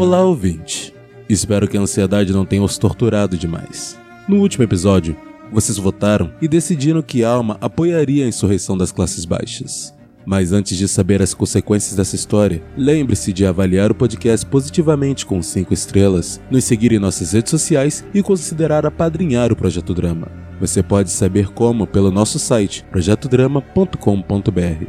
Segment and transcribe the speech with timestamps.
[0.00, 0.94] Olá, ouvinte.
[1.28, 4.00] Espero que a ansiedade não tenha os torturado demais.
[4.26, 5.14] No último episódio,
[5.52, 9.94] vocês votaram e decidiram que Alma apoiaria a insurreição das classes baixas.
[10.24, 15.42] Mas antes de saber as consequências dessa história, lembre-se de avaliar o podcast positivamente com
[15.42, 20.28] 5 estrelas, nos seguir em nossas redes sociais e considerar apadrinhar o Projeto Drama.
[20.58, 24.86] Você pode saber como pelo nosso site projetodrama.com.br.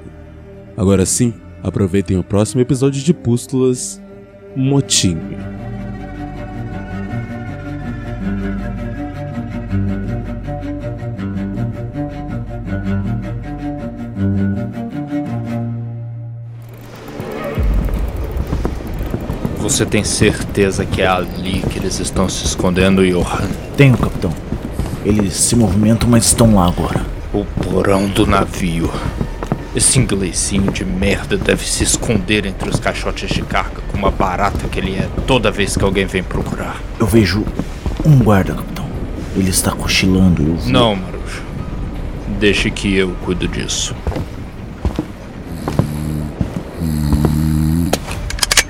[0.77, 4.01] Agora sim, aproveitem o próximo episódio de Pústulas
[4.55, 5.37] Motinho.
[19.57, 23.47] Você tem certeza que é ali que eles estão se escondendo, Johan?
[23.77, 24.33] Tenho, capitão.
[25.05, 27.05] Eles se movimentam, mas estão lá agora.
[27.33, 28.91] O porão do navio.
[29.75, 34.67] Esse inglesinho de merda deve se esconder entre os caixotes de carga como a barata
[34.67, 36.75] que ele é toda vez que alguém vem procurar.
[36.99, 37.45] Eu vejo
[38.05, 38.85] um guarda, capitão.
[39.35, 40.43] Ele está cochilando.
[40.43, 40.71] Eu vi.
[40.73, 41.41] Não, Marujo.
[42.37, 43.95] Deixe que eu cuido disso.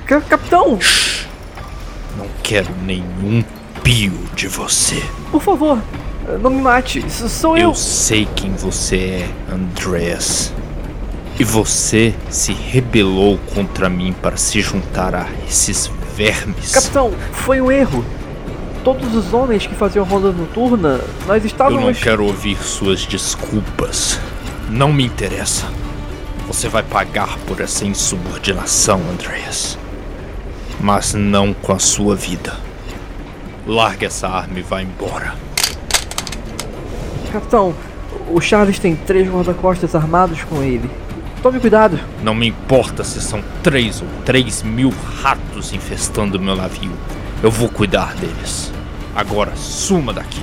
[0.06, 0.78] Ca- Capitão,
[2.16, 3.42] Não quero nenhum
[3.82, 5.02] pio de você.
[5.30, 5.78] por favor,
[6.40, 7.04] não me mate.
[7.10, 7.70] Sou eu.
[7.70, 10.52] Eu sei quem você é, Andreas.
[11.42, 16.70] E você se rebelou contra mim para se juntar a esses vermes.
[16.70, 18.04] Capitão, foi um erro.
[18.84, 21.98] Todos os homens que faziam ronda noturna, nós Eu não estávamos.
[21.98, 24.20] quero ouvir suas desculpas.
[24.70, 25.66] Não me interessa.
[26.46, 29.76] Você vai pagar por essa insubordinação, Andreas.
[30.80, 32.54] Mas não com a sua vida.
[33.66, 35.34] Largue essa arma e vá embora.
[37.32, 37.74] Capitão,
[38.30, 40.88] o Charles tem três guarda-costas armados com ele.
[41.42, 41.98] Tome cuidado.
[42.22, 46.92] Não me importa se são três ou três mil ratos infestando meu navio.
[47.42, 48.72] Eu vou cuidar deles.
[49.12, 50.40] Agora suma daqui.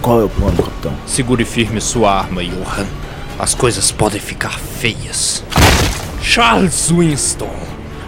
[0.00, 0.94] Qual é o plano, capitão?
[1.04, 2.86] Segure firme sua arma, Johan.
[3.40, 5.42] As coisas podem ficar feias.
[6.22, 7.50] Charles Winston.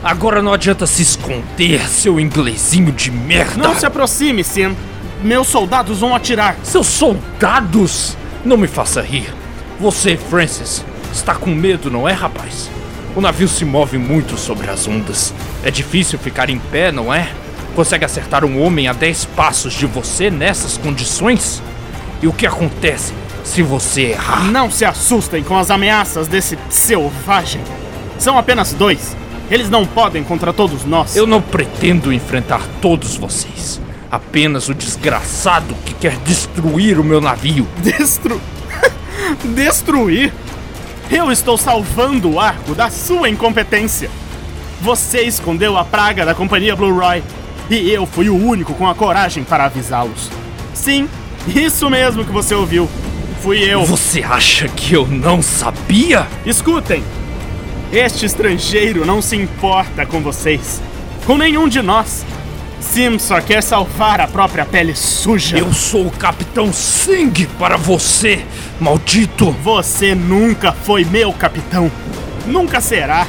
[0.02, 3.60] Agora não adianta se esconder, seu inglesinho de merda.
[3.60, 4.76] Não se aproxime, Sim.
[5.24, 6.56] Meus soldados vão atirar.
[6.62, 8.16] Seus soldados!
[8.48, 9.30] Não me faça rir.
[9.78, 10.82] Você, Francis,
[11.12, 12.70] está com medo, não é, rapaz?
[13.14, 15.34] O navio se move muito sobre as ondas.
[15.62, 17.28] É difícil ficar em pé, não é?
[17.76, 21.62] Consegue acertar um homem a 10 passos de você nessas condições?
[22.22, 23.12] E o que acontece
[23.44, 24.44] se você errar?
[24.44, 27.60] Não se assustem com as ameaças desse selvagem.
[28.18, 29.14] São apenas dois.
[29.50, 31.14] Eles não podem contra todos nós.
[31.14, 33.78] Eu não pretendo enfrentar todos vocês.
[34.10, 37.68] Apenas o desgraçado que quer destruir o meu navio.
[37.82, 38.40] Destru...
[39.54, 40.32] Destruir?
[41.10, 44.10] Eu estou salvando o arco da sua incompetência.
[44.80, 47.22] Você escondeu a praga da companhia Blue Roy.
[47.70, 50.30] E eu fui o único com a coragem para avisá-los.
[50.72, 51.08] Sim,
[51.46, 52.88] isso mesmo que você ouviu.
[53.42, 53.84] Fui eu.
[53.84, 56.26] Você acha que eu não sabia?
[56.46, 57.02] Escutem!
[57.92, 60.80] Este estrangeiro não se importa com vocês.
[61.26, 62.24] Com nenhum de nós.
[62.80, 65.58] Sim só quer salvar a própria pele suja.
[65.58, 68.44] Eu sou o Capitão Singh para você,
[68.80, 69.50] maldito!
[69.62, 71.90] Você nunca foi meu capitão.
[72.46, 73.26] Nunca será.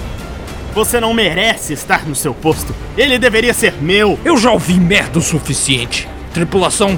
[0.74, 2.74] Você não merece estar no seu posto.
[2.98, 4.20] Ele deveria ser meu.
[4.24, 6.08] Eu já ouvi merda o suficiente.
[6.34, 6.98] Tripulação,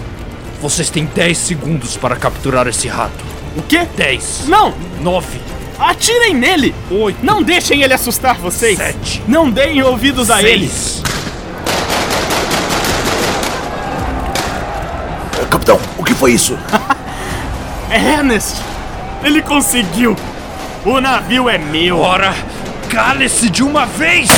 [0.62, 3.24] vocês têm 10 segundos para capturar esse rato.
[3.56, 3.88] O quê?
[3.98, 4.74] 10, Não!
[5.02, 5.28] 9,
[5.80, 6.76] Atirem nele!
[6.92, 8.78] 8, Não deixem ele assustar vocês!
[8.78, 9.22] Sete.
[9.28, 10.68] Não deem ouvidos a ele!
[10.70, 11.02] 6.
[15.50, 16.58] Capitão, o que foi isso?
[17.90, 18.58] Ernest!
[19.24, 20.16] Ele conseguiu!
[20.86, 22.00] O navio é meu!
[22.00, 22.34] Ora,
[22.90, 24.30] cale-se de uma vez!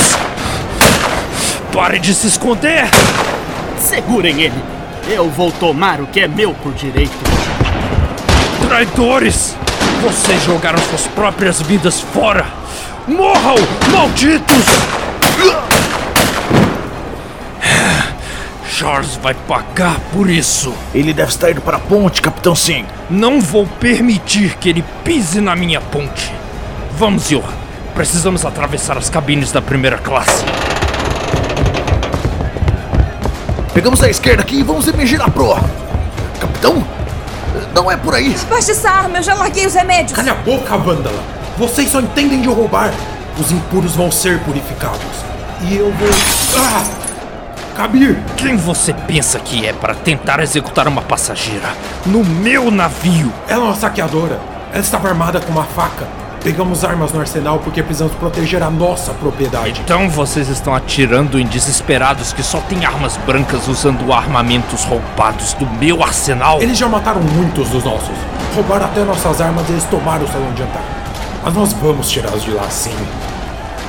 [1.72, 2.88] Pare de se esconder!
[3.78, 4.62] Segurem ele!
[5.08, 7.12] Eu vou tomar o que é meu por direito.
[8.68, 9.56] Traidores!
[10.00, 12.46] Vocês jogaram suas próprias vidas fora!
[13.08, 13.56] Morram,
[13.90, 14.64] malditos!
[18.74, 20.74] Charles vai pagar por isso.
[20.92, 22.84] Ele deve estar indo para a ponte, capitão Sim.
[23.08, 26.34] Não vou permitir que ele pise na minha ponte.
[26.98, 27.54] Vamos, Johan.
[27.94, 30.44] Precisamos atravessar as cabines da primeira classe.
[33.72, 35.60] Pegamos a esquerda aqui e vamos emergir na proa.
[36.40, 36.84] Capitão?
[37.72, 38.36] Não é por aí.
[38.50, 40.12] Baixa essa arma, eu já larguei os remédios.
[40.12, 41.22] Calha a boca, Vândala!
[41.56, 42.92] Vocês só entendem de roubar.
[43.38, 45.00] Os impuros vão ser purificados.
[45.62, 46.08] E eu vou.
[46.56, 47.03] Ah!
[47.74, 48.16] Kabir!
[48.36, 51.74] Quem você pensa que é para tentar executar uma passageira
[52.06, 53.32] no meu navio?
[53.48, 54.38] Ela é uma saqueadora.
[54.70, 56.06] Ela estava armada com uma faca.
[56.40, 59.80] Pegamos armas no arsenal porque precisamos proteger a nossa propriedade.
[59.84, 65.66] Então vocês estão atirando em desesperados que só têm armas brancas usando armamentos roubados do
[65.66, 66.62] meu arsenal?
[66.62, 68.16] Eles já mataram muitos dos nossos.
[68.54, 70.82] Roubaram até nossas armas e eles tomaram o salão de jantar.
[71.42, 72.94] Mas nós vamos tirá-los de lá sim.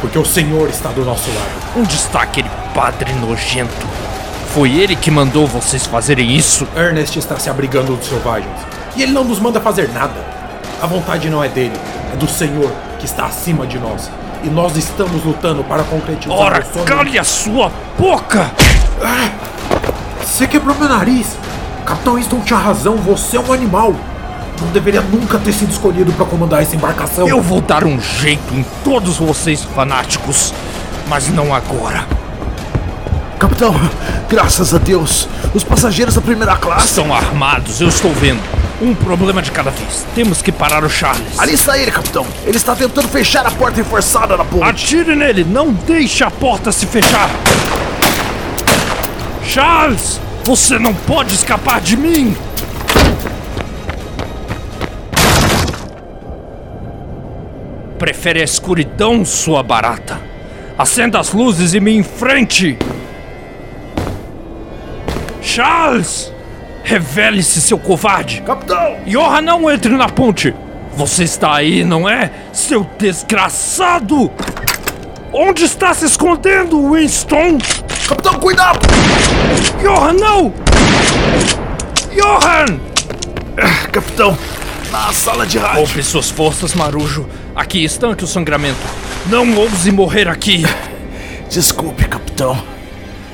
[0.02, 1.78] Porque o Senhor está do nosso lado.
[1.78, 3.88] Onde está aquele padre nojento?
[4.54, 6.68] Foi ele que mandou vocês fazerem isso?
[6.76, 8.52] Ernest está se abrigando dos selvagens.
[8.98, 10.14] E ele não nos manda fazer nada.
[10.82, 11.74] A vontade não é dele,
[12.14, 12.70] é do Senhor
[13.00, 14.12] que está acima de nós.
[14.44, 16.86] E nós estamos lutando para concretizar Ora, o sonho.
[16.86, 18.52] cale a sua boca!
[20.22, 21.38] Você quebrou meu nariz!
[21.86, 23.96] Capitão Winston tinha razão, você é um animal!
[24.62, 27.28] Não deveria nunca ter sido escolhido para comandar essa embarcação.
[27.28, 30.54] Eu vou dar um jeito em todos vocês fanáticos,
[31.08, 32.06] mas não agora.
[33.56, 33.74] Capitão,
[34.28, 36.88] graças a Deus, os passageiros da primeira classe.
[36.88, 38.42] Estão armados, eu estou vendo.
[38.82, 40.06] Um problema de cada vez.
[40.14, 41.40] Temos que parar o Charles.
[41.40, 42.28] Ali está ele, capitão.
[42.46, 44.66] Ele está tentando fechar a porta reforçada da ponte.
[44.66, 47.30] Atire nele, não deixe a porta se fechar.
[49.42, 52.36] Charles, você não pode escapar de mim.
[57.98, 60.20] Prefere a escuridão, sua barata?
[60.78, 62.78] Acenda as luzes e me enfrente!
[65.56, 66.34] Charles!
[66.84, 68.42] Revele-se, seu covarde!
[68.42, 68.98] Capitão!
[69.08, 70.54] Johan, não entre na ponte!
[70.98, 72.30] Você está aí, não é?
[72.52, 74.30] Seu desgraçado!
[75.32, 77.58] Onde está se escondendo, Winston?
[78.06, 78.86] Capitão, cuidado!
[79.82, 80.54] Johan, não!
[82.14, 82.78] Johan!
[83.94, 84.38] Capitão,
[84.92, 85.86] na sala de rádio.
[85.86, 87.30] Poupe suas forças, Marujo.
[87.56, 88.76] Aqui estanque o sangramento.
[89.28, 90.66] Não ouse morrer aqui.
[91.50, 92.62] Desculpe, capitão.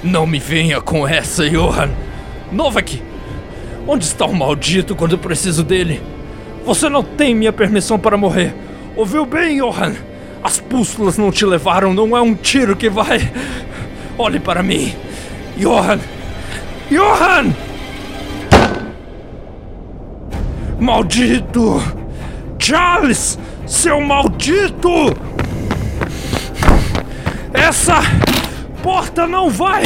[0.03, 1.89] Não me venha com essa, Johan.
[2.51, 3.01] Novak,
[3.87, 6.01] onde está o maldito quando eu preciso dele?
[6.65, 8.53] Você não tem minha permissão para morrer.
[8.95, 9.95] Ouviu bem, Johan?
[10.43, 13.31] As pústulas não te levaram, não é um tiro que vai.
[14.17, 14.93] Olhe para mim.
[15.57, 15.99] Johan!
[16.89, 17.53] Johan!
[20.79, 21.81] Maldito!
[22.59, 23.39] Charles!
[23.65, 25.15] Seu maldito!
[27.53, 28.01] Essa
[28.83, 29.83] porta não vai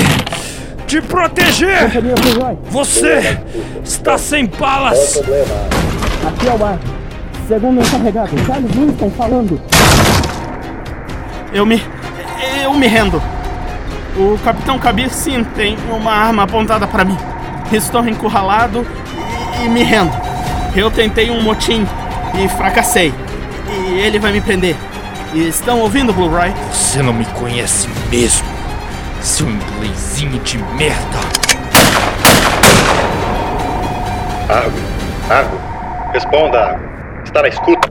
[0.86, 1.92] te proteger!
[2.70, 3.40] Você
[3.84, 5.18] está sem balas!
[6.28, 6.80] Aqui é o ar.
[7.48, 9.62] Segundo o encarregado, Charles Winston falando.
[11.54, 11.82] Eu me.
[12.64, 13.22] Eu me rendo.
[14.18, 17.18] O Capitão Kabir sim tem uma arma apontada para mim.
[17.72, 18.86] Estou encurralado
[19.62, 20.12] e, e me rendo.
[20.76, 21.86] Eu tentei um motim
[22.44, 23.14] e fracassei.
[23.70, 24.76] E ele vai me prender.
[25.34, 26.54] E estão ouvindo, Blue Roy?
[26.72, 28.46] Você não me conhece mesmo,
[29.26, 31.18] seu inglesinho de merda!
[34.48, 34.78] Argo,
[35.28, 36.86] Argo, responda, Argo.
[37.24, 37.90] Está na escuta?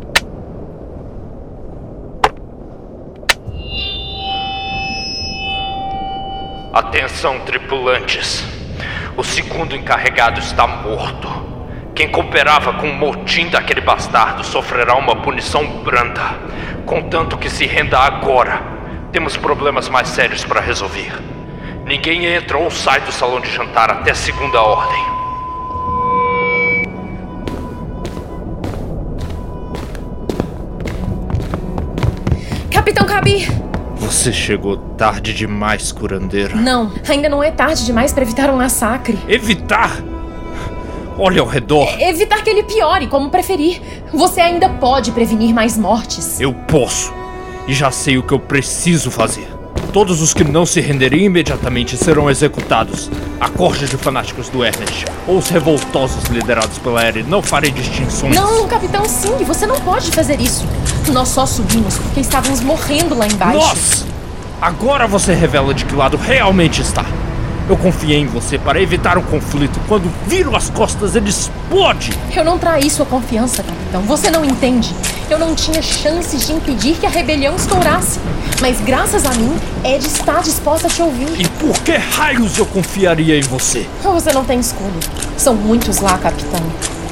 [6.72, 8.44] Atenção, tripulantes.
[9.16, 11.28] O segundo encarregado está morto.
[11.96, 16.38] Quem cooperava com o motim daquele bastardo sofrerá uma punição branda.
[16.87, 18.74] Contanto que se renda agora.
[19.14, 21.12] Temos problemas mais sérios para resolver.
[21.87, 25.00] Ninguém entra ou sai do salão de jantar até segunda ordem.
[32.73, 33.47] Capitão Kabir!
[33.94, 36.56] Você chegou tarde demais, curandeira.
[36.56, 39.16] Não, ainda não é tarde demais para evitar um massacre.
[39.28, 39.92] Evitar!
[41.16, 41.88] Olhe ao redor.
[42.00, 43.80] Evitar que ele piore, como preferir.
[44.12, 46.40] Você ainda pode prevenir mais mortes.
[46.40, 47.23] Eu posso.
[47.66, 49.49] E já sei o que eu preciso fazer.
[49.92, 53.11] Todos os que não se renderem imediatamente serão executados.
[53.40, 58.35] A corja de fanáticos do Ernest, ou os revoltosos liderados pela Eri, não farei distinções.
[58.35, 60.66] Não, Capitão Singh, você não pode fazer isso.
[61.12, 63.59] Nós só subimos porque estávamos morrendo lá embaixo.
[63.59, 64.06] Nós!
[64.61, 67.04] Agora você revela de que lado realmente está.
[67.68, 69.80] Eu confiei em você para evitar o conflito.
[69.88, 72.12] Quando viro as costas, ele explode!
[72.35, 74.02] Eu não traí sua confiança, capitão.
[74.02, 74.94] Você não entende.
[75.31, 78.21] Eu não tinha chances de impedir que a rebelião estourasse.
[78.61, 81.40] Mas graças a mim, Ed está disposta a te ouvir.
[81.40, 83.87] E por que raios eu confiaria em você?
[84.02, 84.93] Você não tem escolha.
[85.37, 86.61] São muitos lá, capitão.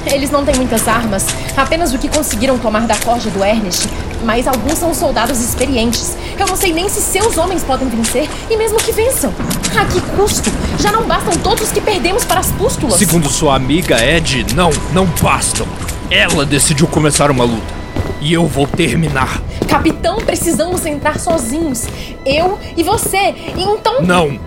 [0.07, 1.27] Eles não têm muitas armas,
[1.57, 3.89] apenas o que conseguiram tomar da corja do Ernest,
[4.25, 6.17] mas alguns são soldados experientes.
[6.39, 9.33] Eu não sei nem se seus homens podem vencer, e mesmo que vençam.
[9.79, 10.51] A que custo?
[10.81, 12.99] Já não bastam todos os que perdemos para as pústulas.
[12.99, 15.67] Segundo sua amiga Ed, não, não bastam.
[16.11, 17.82] Ela decidiu começar uma luta.
[18.21, 19.41] E eu vou terminar.
[19.69, 21.87] Capitão, precisamos entrar sozinhos.
[22.25, 23.35] Eu e você.
[23.57, 24.03] E então.
[24.03, 24.39] Não!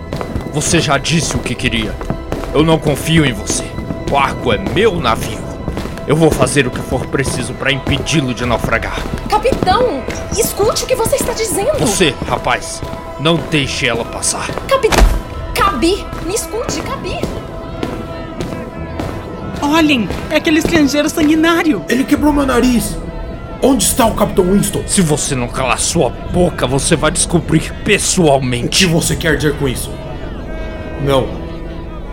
[0.52, 1.94] Você já disse o que queria.
[2.54, 3.64] Eu não confio em você.
[4.10, 5.38] O arco é meu navio.
[6.06, 8.96] Eu vou fazer o que for preciso para impedi-lo de naufragar.
[9.28, 11.78] Capitão, escute o que você está dizendo.
[11.80, 12.80] Você, rapaz,
[13.18, 14.46] não deixe ela passar.
[14.68, 15.04] Capitão.
[15.52, 17.18] Cabi, me escute, Cabi.
[19.60, 21.84] Olhem, é aquele estrangeiro sanguinário.
[21.88, 22.96] Ele quebrou meu nariz.
[23.62, 24.82] Onde está o Capitão Winston?
[24.86, 28.66] Se você não calar sua boca, você vai descobrir pessoalmente.
[28.66, 29.90] O que você quer dizer com isso?
[31.02, 31.26] Não.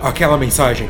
[0.02, 0.90] Aquela mensagem.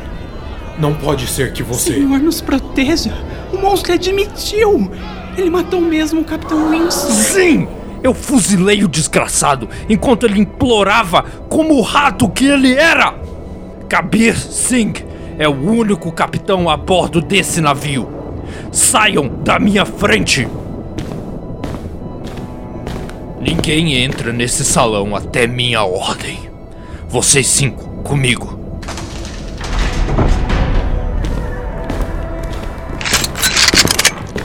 [0.78, 1.94] Não pode ser que você.
[1.94, 3.12] Senhor nos proteja.
[3.52, 4.90] O monstro admitiu.
[5.36, 7.10] Ele matou mesmo o Capitão Winston.
[7.10, 7.68] Sim!
[8.02, 13.14] Eu fuzilei o desgraçado enquanto ele implorava como o rato que ele era!
[13.88, 15.04] Kabir Singh
[15.38, 18.13] é o único capitão a bordo desse navio.
[18.74, 20.48] Saiam da minha frente!
[23.40, 26.50] Ninguém entra nesse salão até minha ordem.
[27.06, 28.58] Vocês cinco, comigo.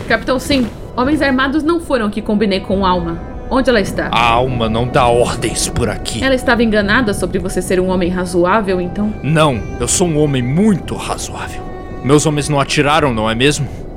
[0.07, 3.19] Capitão Sim, homens armados não foram que combinei com Alma.
[3.49, 4.09] Onde ela está?
[4.11, 6.23] A alma não dá ordens por aqui.
[6.23, 9.11] Ela estava enganada sobre você ser um homem razoável, então?
[9.23, 11.63] Não, eu sou um homem muito razoável.
[12.03, 13.88] Meus homens não atiraram, não é mesmo?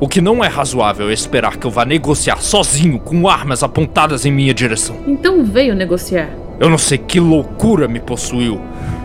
[0.00, 4.24] O que não é razoável é esperar que eu vá negociar sozinho com armas apontadas
[4.24, 4.96] em minha direção.
[5.08, 6.30] Então veio negociar.
[6.60, 8.60] Eu não sei que loucura me possuiu,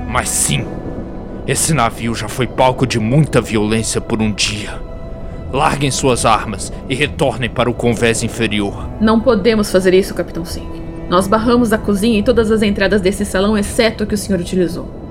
[0.07, 0.63] mas sim,
[1.47, 4.79] esse navio já foi palco de muita violência por um dia.
[5.51, 8.87] Larguem suas armas e retornem para o convés inferior.
[9.01, 10.83] Não podemos fazer isso, Capitão Singh.
[11.09, 14.39] Nós barramos a cozinha e todas as entradas desse salão, exceto a que o senhor
[14.39, 15.02] utilizou.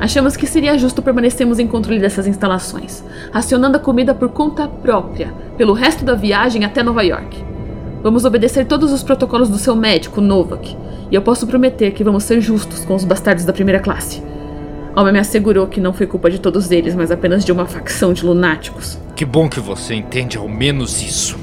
[0.00, 3.02] Achamos que seria justo permanecermos em controle dessas instalações,
[3.32, 7.44] racionando a comida por conta própria, pelo resto da viagem até Nova York.
[8.00, 10.76] Vamos obedecer todos os protocolos do seu médico, Novak,
[11.10, 14.22] e eu posso prometer que vamos ser justos com os bastardos da primeira classe.
[14.94, 18.12] Alma me assegurou que não foi culpa de todos eles, mas apenas de uma facção
[18.12, 18.98] de lunáticos.
[19.16, 21.36] Que bom que você entende ao menos isso.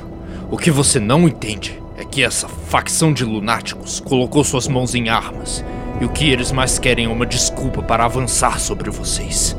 [0.50, 5.10] O que você não entende é que essa facção de lunáticos colocou suas mãos em
[5.10, 5.64] armas,
[6.00, 9.56] e o que eles mais querem é uma desculpa para avançar sobre vocês.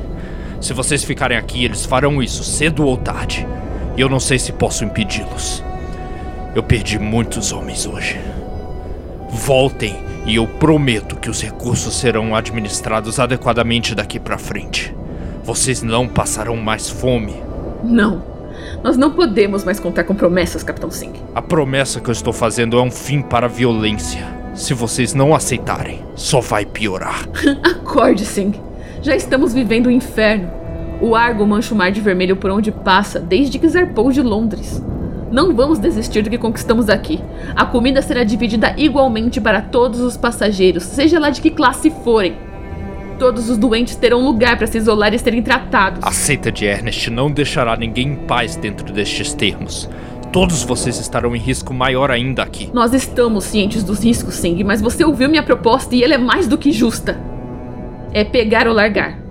[0.60, 3.46] Se vocês ficarem aqui, eles farão isso cedo ou tarde,
[3.96, 5.62] e eu não sei se posso impedi-los.
[6.54, 8.18] Eu perdi muitos homens hoje.
[9.30, 14.94] Voltem e eu prometo que os recursos serão administrados adequadamente daqui para frente.
[15.44, 17.46] Vocês não passarão mais fome
[17.86, 18.22] não.
[18.82, 21.14] Nós não podemos mais contar com promessas, Capitão Singh.
[21.34, 24.35] A promessa que eu estou fazendo é um fim para a violência.
[24.56, 27.28] Se vocês não aceitarem, só vai piorar.
[27.62, 28.54] Acorde, Singh.
[29.02, 30.50] Já estamos vivendo o inferno.
[30.98, 34.82] O Argo mancha o mar de vermelho por onde passa desde que zarpou de Londres.
[35.30, 37.20] Não vamos desistir do que conquistamos aqui.
[37.54, 42.34] A comida será dividida igualmente para todos os passageiros, seja lá de que classe forem.
[43.18, 46.00] Todos os doentes terão lugar para se isolar e serem tratados.
[46.02, 49.88] A seita de Ernest não deixará ninguém em paz dentro destes termos.
[50.32, 52.70] Todos vocês estarão em risco maior ainda aqui.
[52.72, 56.46] Nós estamos cientes dos riscos, Sing, mas você ouviu minha proposta e ela é mais
[56.46, 57.18] do que justa.
[58.12, 59.26] É pegar ou largar.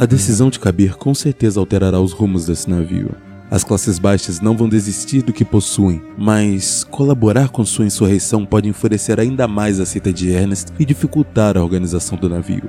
[0.00, 3.27] A decisão de Kabir com certeza alterará os rumos desse navio.
[3.50, 8.68] As classes baixas não vão desistir do que possuem, mas colaborar com sua insurreição pode
[8.68, 12.68] enfurecer ainda mais a seita de Ernest e dificultar a organização do navio.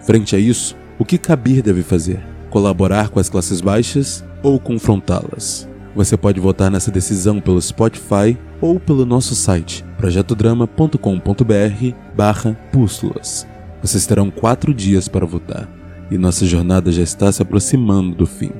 [0.00, 2.24] Frente a isso, o que Kabir deve fazer?
[2.48, 5.68] Colaborar com as classes baixas ou confrontá-las?
[5.96, 13.46] Você pode votar nessa decisão pelo Spotify ou pelo nosso site projetodrama.com.br barra pústulas.
[13.82, 15.68] Vocês terão quatro dias para votar
[16.08, 18.52] e nossa jornada já está se aproximando do fim.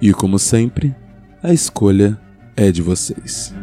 [0.00, 0.94] E como sempre,
[1.42, 2.20] a escolha
[2.54, 3.54] é de vocês.